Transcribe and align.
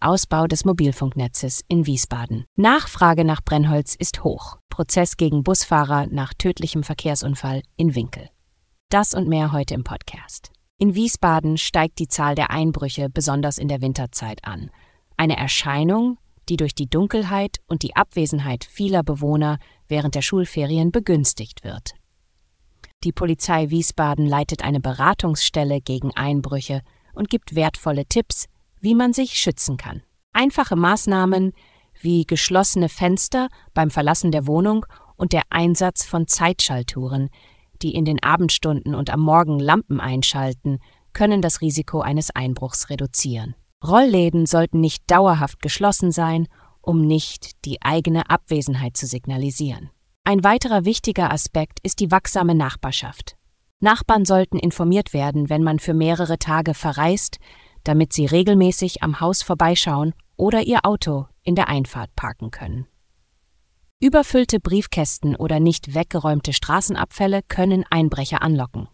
Ausbau 0.00 0.46
des 0.46 0.64
Mobilfunknetzes 0.64 1.62
in 1.68 1.86
Wiesbaden. 1.86 2.44
Nachfrage 2.56 3.24
nach 3.24 3.42
Brennholz 3.42 3.94
ist 3.94 4.24
hoch. 4.24 4.58
Prozess 4.68 5.16
gegen 5.16 5.42
Busfahrer 5.42 6.06
nach 6.06 6.34
tödlichem 6.34 6.82
Verkehrsunfall 6.82 7.62
in 7.76 7.94
Winkel. 7.94 8.28
Das 8.90 9.14
und 9.14 9.28
mehr 9.28 9.52
heute 9.52 9.74
im 9.74 9.84
Podcast. 9.84 10.52
In 10.78 10.94
Wiesbaden 10.94 11.56
steigt 11.56 11.98
die 11.98 12.08
Zahl 12.08 12.34
der 12.34 12.50
Einbrüche 12.50 13.08
besonders 13.08 13.58
in 13.58 13.68
der 13.68 13.80
Winterzeit 13.80 14.44
an. 14.44 14.70
Eine 15.16 15.36
Erscheinung, 15.36 16.18
die 16.48 16.56
durch 16.56 16.74
die 16.74 16.88
Dunkelheit 16.88 17.58
und 17.66 17.82
die 17.82 17.96
Abwesenheit 17.96 18.64
vieler 18.64 19.02
Bewohner 19.02 19.58
während 19.88 20.14
der 20.14 20.22
Schulferien 20.22 20.92
begünstigt 20.92 21.64
wird. 21.64 21.94
Die 23.04 23.12
Polizei 23.12 23.70
Wiesbaden 23.70 24.26
leitet 24.26 24.64
eine 24.64 24.80
Beratungsstelle 24.80 25.80
gegen 25.80 26.10
Einbrüche 26.12 26.82
und 27.14 27.30
gibt 27.30 27.54
wertvolle 27.54 28.06
Tipps, 28.06 28.46
wie 28.84 28.94
man 28.94 29.12
sich 29.14 29.34
schützen 29.34 29.76
kann. 29.78 30.02
Einfache 30.32 30.76
Maßnahmen 30.76 31.52
wie 32.00 32.26
geschlossene 32.26 32.90
Fenster 32.90 33.48
beim 33.72 33.90
Verlassen 33.90 34.30
der 34.30 34.46
Wohnung 34.46 34.84
und 35.16 35.32
der 35.32 35.42
Einsatz 35.48 36.04
von 36.04 36.26
Zeitschaltuhren, 36.26 37.30
die 37.80 37.94
in 37.94 38.04
den 38.04 38.22
Abendstunden 38.22 38.94
und 38.94 39.10
am 39.10 39.20
Morgen 39.20 39.58
Lampen 39.58 40.00
einschalten, 40.00 40.80
können 41.14 41.40
das 41.40 41.62
Risiko 41.62 42.00
eines 42.00 42.30
Einbruchs 42.30 42.90
reduzieren. 42.90 43.54
Rollläden 43.82 44.44
sollten 44.44 44.80
nicht 44.80 45.10
dauerhaft 45.10 45.62
geschlossen 45.62 46.12
sein, 46.12 46.46
um 46.82 47.06
nicht 47.06 47.64
die 47.64 47.80
eigene 47.80 48.28
Abwesenheit 48.28 48.96
zu 48.96 49.06
signalisieren. 49.06 49.90
Ein 50.24 50.44
weiterer 50.44 50.84
wichtiger 50.84 51.32
Aspekt 51.32 51.78
ist 51.82 52.00
die 52.00 52.10
wachsame 52.10 52.54
Nachbarschaft. 52.54 53.36
Nachbarn 53.80 54.24
sollten 54.24 54.58
informiert 54.58 55.12
werden, 55.12 55.48
wenn 55.48 55.62
man 55.62 55.78
für 55.78 55.94
mehrere 55.94 56.38
Tage 56.38 56.74
verreist, 56.74 57.38
damit 57.84 58.12
sie 58.12 58.26
regelmäßig 58.26 59.02
am 59.02 59.20
Haus 59.20 59.42
vorbeischauen 59.42 60.14
oder 60.36 60.62
ihr 60.62 60.80
Auto 60.84 61.26
in 61.42 61.54
der 61.54 61.68
Einfahrt 61.68 62.14
parken 62.16 62.50
können. 62.50 62.86
Überfüllte 64.00 64.60
Briefkästen 64.60 65.36
oder 65.36 65.60
nicht 65.60 65.94
weggeräumte 65.94 66.52
Straßenabfälle 66.52 67.40
können 67.48 67.84
Einbrecher 67.88 68.42
anlocken. 68.42 68.88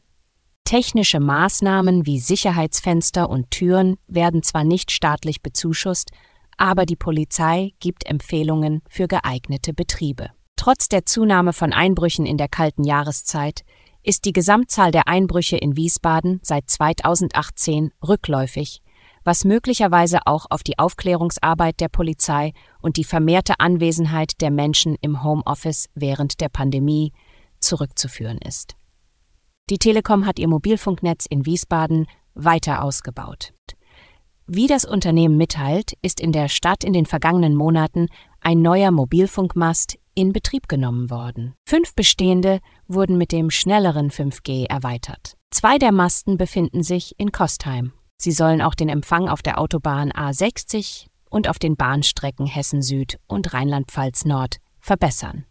Technische 0.65 1.19
Maßnahmen 1.19 2.07
wie 2.07 2.21
Sicherheitsfenster 2.21 3.29
und 3.29 3.51
Türen 3.51 3.97
werden 4.07 4.43
zwar 4.43 4.63
nicht 4.63 4.93
staatlich 4.93 5.43
bezuschusst, 5.43 6.11
aber 6.57 6.87
die 6.87 6.97
Polizei 6.97 7.73
gibt 7.81 8.07
Empfehlungen 8.07 8.83
für 8.89 9.09
geeignete 9.09 9.73
Betriebe. 9.73 10.31
Trotz 10.55 10.89
der 10.89 11.07
Zunahme 11.07 11.55
von 11.55 11.73
Einbrüchen 11.73 12.27
in 12.27 12.37
der 12.37 12.49
kalten 12.49 12.85
Jahreszeit 12.85 13.65
ist 14.03 14.25
die 14.25 14.33
Gesamtzahl 14.33 14.91
der 14.91 15.09
Einbrüche 15.09 15.57
in 15.57 15.77
Wiesbaden 15.77 16.41
seit 16.43 16.71
2018 16.71 17.93
rückläufig, 18.07 18.83
was 19.25 19.45
möglicherweise 19.45 20.21
auch 20.27 20.47
auf 20.51 20.63
die 20.63 20.79
Aufklärungsarbeit 20.79 21.81
der 21.81 21.89
Polizei 21.89 22.53
und 22.81 22.97
die 22.97 23.05
vermehrte 23.05 23.61
Anwesenheit 23.61 24.41
der 24.41 24.51
Menschen 24.51 24.97
im 25.01 25.23
Homeoffice 25.23 25.89
während 25.95 26.41
der 26.41 26.49
Pandemie 26.49 27.13
zurückzuführen 27.61 28.39
ist. 28.39 28.77
Die 29.69 29.79
Telekom 29.79 30.27
hat 30.27 30.39
ihr 30.39 30.49
Mobilfunknetz 30.49 31.27
in 31.27 31.47
Wiesbaden 31.47 32.07
weiter 32.35 32.83
ausgebaut. 32.83 33.53
Wie 34.47 34.67
das 34.67 34.85
Unternehmen 34.85 35.37
mitteilt, 35.37 35.93
ist 36.03 36.19
in 36.21 36.33
der 36.33 36.49
Stadt 36.49 36.83
in 36.83 36.93
den 36.93 37.07
vergangenen 37.07 37.55
Monaten 37.55 38.09
ein 38.41 38.63
neuer 38.63 38.91
Mobilfunkmast 38.91 39.97
in 40.21 40.35
Betrieb 40.35 40.69
genommen 40.69 41.09
worden. 41.09 41.55
Fünf 41.67 41.95
bestehende 41.95 42.61
wurden 42.87 43.17
mit 43.17 43.33
dem 43.33 43.51
schnelleren 43.51 44.11
5G 44.11 44.67
erweitert. 44.67 45.35
Zwei 45.51 45.79
der 45.79 45.93
Masten 45.93 46.37
befinden 46.37 46.83
sich 46.83 47.19
in 47.19 47.33
Kostheim. 47.33 47.93
Sie 48.19 48.33
sollen 48.33 48.61
auch 48.61 48.75
den 48.75 48.91
Empfang 48.91 49.31
auf 49.31 49.41
der 49.41 49.59
Autobahn 49.59 50.13
A60 50.13 51.07
und 51.31 51.49
auf 51.49 51.59
den 51.59 51.77
Bahnstrecken 51.77 52.45
Hessen 52.45 52.83
Süd 52.83 53.19
und 53.29 53.55
Rheinland-Pfalz 53.55 54.27
Nord 54.27 54.59
verbessern. 54.79 55.47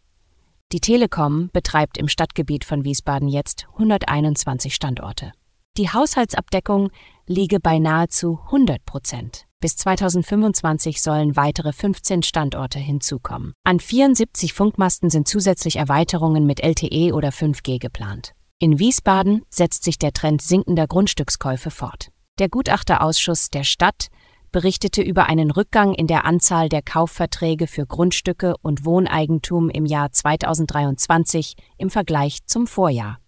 Die 0.71 0.81
Telekom 0.81 1.49
betreibt 1.51 1.97
im 1.97 2.07
Stadtgebiet 2.07 2.63
von 2.63 2.83
Wiesbaden 2.83 3.27
jetzt 3.27 3.65
121 3.73 4.75
Standorte. 4.75 5.31
Die 5.77 5.89
Haushaltsabdeckung 5.89 6.91
liege 7.25 7.59
bei 7.59 7.79
nahezu 7.79 8.39
100 8.45 8.85
Prozent. 8.85 9.48
Bis 9.61 9.75
2025 9.75 11.01
sollen 11.01 11.35
weitere 11.35 11.73
15 11.73 12.23
Standorte 12.23 12.79
hinzukommen. 12.79 13.51
An 13.65 13.81
74 13.81 14.53
Funkmasten 14.53 15.09
sind 15.09 15.27
zusätzlich 15.27 15.75
Erweiterungen 15.75 16.45
mit 16.45 16.61
LTE 16.61 17.13
oder 17.13 17.29
5G 17.29 17.77
geplant. 17.77 18.33
In 18.59 18.79
Wiesbaden 18.79 19.41
setzt 19.49 19.83
sich 19.83 19.99
der 19.99 20.13
Trend 20.13 20.41
sinkender 20.41 20.87
Grundstückskäufe 20.87 21.71
fort. 21.71 22.07
Der 22.39 22.47
Gutachterausschuss 22.47 23.49
der 23.49 23.65
Stadt 23.65 24.07
berichtete 24.53 25.01
über 25.01 25.25
einen 25.25 25.51
Rückgang 25.51 25.93
in 25.93 26.07
der 26.07 26.23
Anzahl 26.23 26.69
der 26.69 26.81
Kaufverträge 26.81 27.67
für 27.67 27.85
Grundstücke 27.85 28.55
und 28.61 28.85
Wohneigentum 28.85 29.69
im 29.69 29.85
Jahr 29.85 30.13
2023 30.13 31.55
im 31.77 31.89
Vergleich 31.89 32.45
zum 32.45 32.65
Vorjahr. 32.65 33.19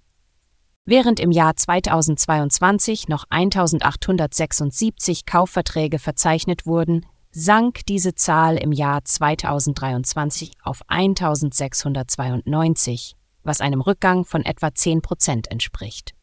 Während 0.86 1.20
im 1.20 1.30
Jahr 1.30 1.56
2022 1.56 3.08
noch 3.08 3.26
1876 3.30 5.28
Kaufverträge 5.28 6.00
verzeichnet 6.00 6.66
wurden, 6.66 7.06
sank 7.30 7.86
diese 7.86 8.16
Zahl 8.16 8.58
im 8.58 8.72
Jahr 8.72 9.06
2023 9.06 10.54
auf 10.64 10.82
1692, 10.88 13.16
was 13.44 13.62
einem 13.62 13.82
Rückgang 13.82 14.26
von 14.26 14.44
etwa 14.44 14.74
10 14.74 15.04
Prozent 15.04 15.52
entspricht. 15.52 16.16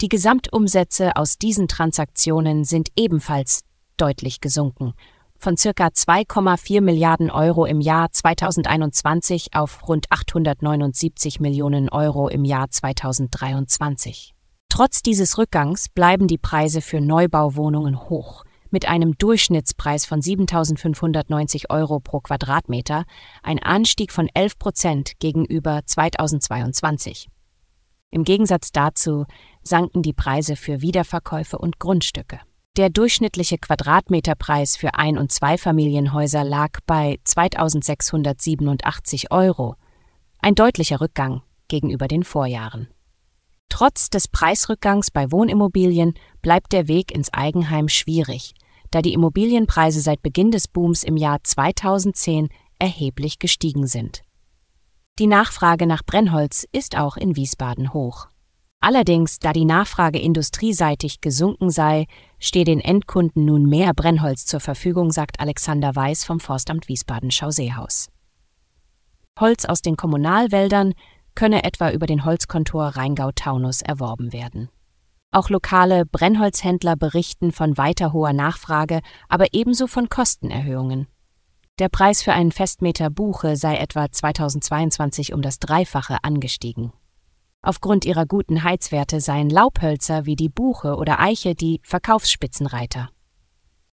Die 0.00 0.08
Gesamtumsätze 0.08 1.14
aus 1.14 1.38
diesen 1.38 1.68
Transaktionen 1.68 2.64
sind 2.64 2.88
ebenfalls 2.96 3.60
deutlich 3.96 4.40
gesunken 4.40 4.94
von 5.42 5.56
circa 5.56 5.88
2,4 5.88 6.80
Milliarden 6.80 7.30
Euro 7.30 7.64
im 7.64 7.80
Jahr 7.80 8.12
2021 8.12 9.54
auf 9.54 9.88
rund 9.88 10.06
879 10.10 11.40
Millionen 11.40 11.88
Euro 11.88 12.28
im 12.28 12.44
Jahr 12.44 12.70
2023. 12.70 14.34
Trotz 14.68 15.02
dieses 15.02 15.38
Rückgangs 15.38 15.88
bleiben 15.88 16.28
die 16.28 16.38
Preise 16.38 16.80
für 16.80 17.00
Neubauwohnungen 17.00 18.08
hoch, 18.08 18.44
mit 18.70 18.86
einem 18.86 19.18
Durchschnittspreis 19.18 20.06
von 20.06 20.20
7.590 20.20 21.70
Euro 21.70 21.98
pro 21.98 22.20
Quadratmeter, 22.20 23.04
ein 23.42 23.58
Anstieg 23.58 24.12
von 24.12 24.28
11 24.32 24.58
Prozent 24.58 25.12
gegenüber 25.18 25.80
2022. 25.84 27.28
Im 28.10 28.22
Gegensatz 28.22 28.70
dazu 28.70 29.26
sanken 29.64 30.02
die 30.02 30.12
Preise 30.12 30.54
für 30.54 30.82
Wiederverkäufe 30.82 31.58
und 31.58 31.80
Grundstücke. 31.80 32.40
Der 32.78 32.88
durchschnittliche 32.88 33.58
Quadratmeterpreis 33.58 34.78
für 34.78 34.94
Ein- 34.94 35.18
und 35.18 35.30
Zweifamilienhäuser 35.30 36.42
lag 36.42 36.78
bei 36.86 37.18
2687 37.22 39.30
Euro, 39.30 39.76
ein 40.38 40.54
deutlicher 40.54 41.02
Rückgang 41.02 41.42
gegenüber 41.68 42.08
den 42.08 42.24
Vorjahren. 42.24 42.88
Trotz 43.68 44.08
des 44.08 44.26
Preisrückgangs 44.26 45.10
bei 45.10 45.30
Wohnimmobilien 45.30 46.14
bleibt 46.40 46.72
der 46.72 46.88
Weg 46.88 47.12
ins 47.12 47.30
Eigenheim 47.34 47.90
schwierig, 47.90 48.54
da 48.90 49.02
die 49.02 49.12
Immobilienpreise 49.12 50.00
seit 50.00 50.22
Beginn 50.22 50.50
des 50.50 50.66
Booms 50.66 51.04
im 51.04 51.18
Jahr 51.18 51.44
2010 51.44 52.48
erheblich 52.78 53.38
gestiegen 53.38 53.86
sind. 53.86 54.22
Die 55.18 55.26
Nachfrage 55.26 55.86
nach 55.86 56.04
Brennholz 56.06 56.66
ist 56.72 56.96
auch 56.96 57.18
in 57.18 57.36
Wiesbaden 57.36 57.92
hoch. 57.92 58.28
Allerdings, 58.84 59.38
da 59.38 59.52
die 59.52 59.64
Nachfrage 59.64 60.18
industrieseitig 60.18 61.20
gesunken 61.20 61.70
sei, 61.70 62.06
stehe 62.42 62.64
den 62.64 62.80
Endkunden 62.80 63.44
nun 63.44 63.66
mehr 63.66 63.94
Brennholz 63.94 64.44
zur 64.44 64.60
Verfügung, 64.60 65.12
sagt 65.12 65.40
Alexander 65.40 65.94
Weiß 65.94 66.24
vom 66.24 66.40
Forstamt 66.40 66.88
Wiesbaden 66.88 67.30
Schauseehaus. 67.30 68.08
Holz 69.38 69.64
aus 69.64 69.80
den 69.80 69.96
Kommunalwäldern 69.96 70.92
könne 71.34 71.64
etwa 71.64 71.90
über 71.90 72.06
den 72.06 72.24
Holzkontor 72.24 72.88
Rheingau-Taunus 72.88 73.80
erworben 73.80 74.32
werden. 74.32 74.68
Auch 75.30 75.48
lokale 75.48 76.04
Brennholzhändler 76.04 76.96
berichten 76.96 77.52
von 77.52 77.78
weiter 77.78 78.12
hoher 78.12 78.34
Nachfrage, 78.34 79.00
aber 79.30 79.46
ebenso 79.52 79.86
von 79.86 80.10
Kostenerhöhungen. 80.10 81.06
Der 81.78 81.88
Preis 81.88 82.22
für 82.22 82.34
einen 82.34 82.52
Festmeter 82.52 83.08
Buche 83.08 83.56
sei 83.56 83.76
etwa 83.76 84.10
2022 84.10 85.32
um 85.32 85.40
das 85.40 85.58
Dreifache 85.58 86.18
angestiegen. 86.22 86.92
Aufgrund 87.62 88.04
ihrer 88.04 88.26
guten 88.26 88.64
Heizwerte 88.64 89.20
seien 89.20 89.48
Laubhölzer 89.48 90.26
wie 90.26 90.34
die 90.34 90.48
Buche 90.48 90.96
oder 90.96 91.20
Eiche 91.20 91.54
die 91.54 91.80
Verkaufsspitzenreiter. 91.84 93.08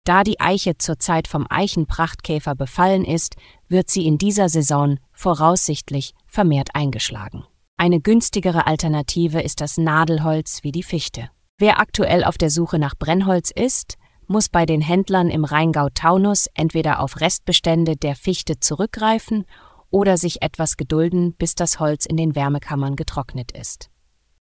Da 0.05 0.23
die 0.23 0.39
Eiche 0.39 0.77
zurzeit 0.77 1.27
vom 1.27 1.45
Eichenprachtkäfer 1.49 2.55
befallen 2.55 3.03
ist, 3.03 3.35
wird 3.67 3.89
sie 3.89 4.07
in 4.07 4.17
dieser 4.17 4.47
Saison 4.47 4.99
voraussichtlich 5.11 6.13
vermehrt 6.27 6.69
eingeschlagen. 6.75 7.43
Eine 7.75 7.99
günstigere 7.99 8.67
Alternative 8.67 9.41
ist 9.41 9.59
das 9.59 9.77
Nadelholz 9.77 10.63
wie 10.63 10.71
die 10.71 10.83
Fichte. 10.83 11.29
Wer 11.57 11.81
aktuell 11.81 12.23
auf 12.23 12.37
der 12.37 12.49
Suche 12.49 12.79
nach 12.79 12.95
Brennholz 12.97 13.51
ist, 13.51 13.97
muss 14.27 14.47
bei 14.47 14.65
den 14.65 14.79
Händlern 14.79 15.29
im 15.29 15.43
Rheingau-Taunus 15.43 16.47
entweder 16.53 17.01
auf 17.01 17.19
Restbestände 17.19 17.97
der 17.97 18.15
Fichte 18.15 18.61
zurückgreifen 18.61 19.45
oder 19.89 20.17
sich 20.17 20.41
etwas 20.41 20.77
gedulden, 20.77 21.33
bis 21.33 21.55
das 21.55 21.79
Holz 21.79 22.05
in 22.05 22.17
den 22.17 22.35
Wärmekammern 22.35 22.95
getrocknet 22.95 23.51
ist. 23.51 23.89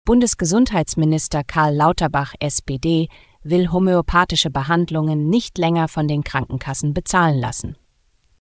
Bundesgesundheitsminister 0.06 1.44
Karl 1.44 1.76
Lauterbach 1.76 2.34
SPD 2.40 3.10
will 3.44 3.72
homöopathische 3.72 4.50
Behandlungen 4.50 5.30
nicht 5.30 5.58
länger 5.58 5.88
von 5.88 6.08
den 6.08 6.24
Krankenkassen 6.24 6.94
bezahlen 6.94 7.40
lassen. 7.40 7.76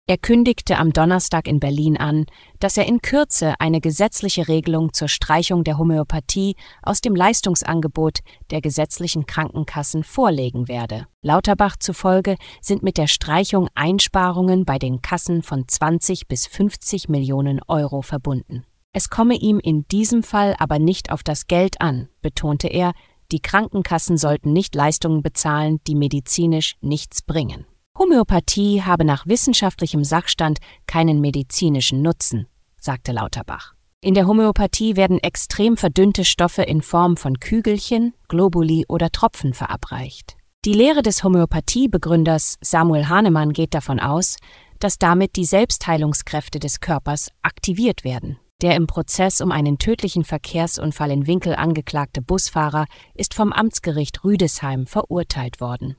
Er 0.07 0.19
kündigte 0.19 0.77
am 0.77 0.93
Donnerstag 0.93 1.49
in 1.49 1.61
Berlin 1.61 1.97
an, 1.97 2.27
dass 2.61 2.77
er 2.77 2.87
in 2.87 3.01
Kürze 3.01 3.55
eine 3.59 3.81
gesetzliche 3.81 4.49
Regelung 4.49 4.93
zur 4.93 5.09
Streichung 5.09 5.65
der 5.65 5.79
Homöopathie 5.79 6.57
aus 6.83 7.01
dem 7.01 7.17
Leistungsangebot 7.17 8.19
der 8.51 8.61
gesetzlichen 8.61 9.25
Krankenkassen 9.25 10.05
vorlegen 10.05 10.69
werde. 10.69 11.07
Lauterbach 11.23 11.77
zufolge 11.79 12.37
sind 12.61 12.83
mit 12.83 12.99
der 12.99 13.07
Streichung 13.07 13.71
Einsparungen 13.75 14.67
bei 14.67 14.79
den 14.79 15.01
Kassen 15.01 15.43
von 15.43 15.67
20 15.67 16.29
bis 16.29 16.47
50 16.49 17.09
Millionen 17.09 17.63
Euro 17.67 18.03
verbunden. 18.03 18.67
Es 18.93 19.09
komme 19.09 19.37
ihm 19.37 19.59
in 19.59 19.89
diesem 19.89 20.23
Fall 20.23 20.55
aber 20.59 20.79
nicht 20.79 21.13
auf 21.13 21.23
das 21.23 21.47
Geld 21.47 21.81
an, 21.81 22.11
betonte 22.21 22.69
er, 22.69 22.93
die 23.33 23.41
Krankenkassen 23.41 24.19
sollten 24.19 24.53
nicht 24.53 24.75
Leistungen 24.75 25.23
bezahlen, 25.23 25.81
die 25.87 25.95
medizinisch 25.95 26.77
nichts 26.83 27.23
bringen. 27.23 27.65
Homöopathie 27.97 28.83
habe 28.83 29.05
nach 29.05 29.27
wissenschaftlichem 29.27 30.03
Sachstand 30.03 30.59
keinen 30.87 31.21
medizinischen 31.21 32.03
Nutzen, 32.03 32.49
sagte 32.81 33.13
Lauterbach. 33.13 33.75
In 34.01 34.15
der 34.15 34.27
Homöopathie 34.27 34.97
werden 34.97 35.19
extrem 35.19 35.77
verdünnte 35.77 36.25
Stoffe 36.25 36.63
in 36.63 36.83
Form 36.83 37.17
von 37.17 37.39
Kügelchen, 37.39 38.13
Globuli 38.29 38.85
oder 38.89 39.11
Tropfen 39.11 39.55
verabreicht. 39.55 40.37
Die 40.65 40.73
Lehre 40.73 41.03
des 41.03 41.23
Homöopathiebegründers 41.23 42.59
Samuel 42.61 43.09
Hahnemann 43.09 43.53
geht 43.53 43.75
davon 43.75 44.01
aus, 44.01 44.37
dass 44.81 44.99
damit 44.99 45.37
die 45.37 45.45
Selbstheilungskräfte 45.45 46.59
des 46.59 46.81
Körpers 46.81 47.31
aktiviert 47.43 48.03
werden. 48.03 48.39
Der 48.61 48.77
im 48.77 48.87
Prozess 48.87 49.41
um 49.41 49.53
einen 49.53 49.79
tödlichen 49.79 50.25
Verkehrsunfall 50.25 51.11
in 51.11 51.27
Winkel 51.27 51.55
angeklagte 51.55 52.23
Busfahrer 52.23 52.87
ist 53.15 53.35
vom 53.35 53.53
Amtsgericht 53.53 54.25
Rüdesheim 54.25 54.87
verurteilt 54.87 55.61
worden. 55.61 55.97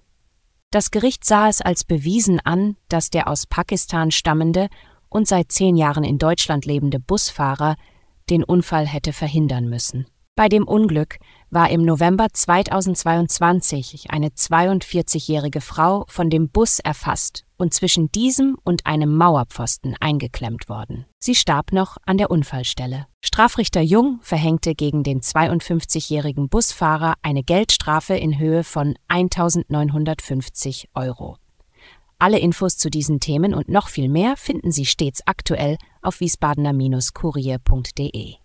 Das 0.76 0.92
Gericht 0.92 1.24
sah 1.24 1.48
es 1.48 1.62
als 1.62 1.86
bewiesen 1.86 2.42
an, 2.44 2.76
dass 2.90 3.10
der 3.10 3.30
aus 3.30 3.48
Pakistan 3.48 4.12
stammende 4.12 4.68
und 5.08 5.26
seit 5.26 5.50
zehn 5.50 5.78
Jahren 5.78 6.04
in 6.04 6.18
Deutschland 6.18 6.66
lebende 6.66 7.00
Busfahrer 7.00 7.78
den 8.30 8.44
Unfall 8.44 8.86
hätte 8.86 9.14
verhindern 9.14 9.70
müssen. 9.70 10.06
Bei 10.36 10.50
dem 10.50 10.68
Unglück 10.68 11.20
war 11.56 11.72
im 11.72 11.84
November 11.84 12.28
2022 12.32 14.12
eine 14.12 14.28
42-jährige 14.28 15.62
Frau 15.62 16.06
von 16.08 16.30
dem 16.30 16.50
Bus 16.50 16.78
erfasst 16.80 17.46
und 17.58 17.74
zwischen 17.74 18.12
diesem 18.12 18.58
und 18.64 18.86
einem 18.86 19.16
Mauerpfosten 19.16 19.96
eingeklemmt 20.00 20.70
worden. 20.70 21.08
Sie 21.18 21.34
starb 21.34 21.72
noch 21.72 21.98
an 22.06 22.18
der 22.18 22.30
Unfallstelle. 22.30 23.08
Strafrichter 23.22 23.80
Jung 23.82 24.20
verhängte 24.22 24.76
gegen 24.76 25.02
den 25.04 25.22
52-jährigen 25.22 26.50
Busfahrer 26.50 27.14
eine 27.22 27.42
Geldstrafe 27.42 28.16
in 28.16 28.38
Höhe 28.38 28.66
von 28.66 28.96
1950 29.08 30.90
Euro. 30.94 31.38
Alle 32.20 32.40
Infos 32.40 32.78
zu 32.78 32.90
diesen 32.90 33.22
Themen 33.22 33.54
und 33.54 33.70
noch 33.70 33.88
viel 33.88 34.10
mehr 34.10 34.36
finden 34.36 34.72
Sie 34.72 34.86
stets 34.86 35.26
aktuell 35.26 35.78
auf 36.02 36.20
wiesbadener-kurier.de. 36.20 38.45